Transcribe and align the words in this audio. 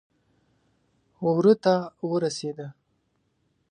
وره 1.25 1.53
ته 1.63 1.75
ورسېده. 2.11 2.67